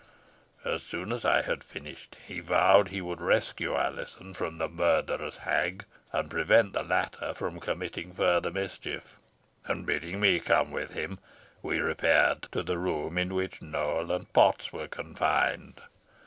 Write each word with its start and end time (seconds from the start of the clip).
As 0.65 0.81
soon 0.81 1.11
as 1.13 1.25
I 1.25 1.43
had 1.43 1.63
finished, 1.63 2.17
he 2.25 2.39
vowed 2.39 2.87
he 2.87 3.01
would 3.01 3.21
rescue 3.21 3.75
Alizon 3.75 4.33
from 4.33 4.57
the 4.57 4.67
murtherous 4.67 5.37
hag, 5.37 5.85
and 6.11 6.27
prevent 6.27 6.73
the 6.73 6.81
latter 6.81 7.35
from 7.35 7.59
committing 7.59 8.11
further 8.11 8.49
mischief; 8.49 9.19
and 9.67 9.85
bidding 9.85 10.19
me 10.19 10.39
come 10.39 10.71
with 10.71 10.93
him, 10.93 11.19
we 11.61 11.79
repaired 11.79 12.47
to 12.51 12.63
the 12.63 12.79
room 12.79 13.15
in 13.19 13.35
which 13.35 13.61
Nowell 13.61 14.11
and 14.11 14.33
Potts 14.33 14.73
were 14.73 14.87
confined. 14.87 15.81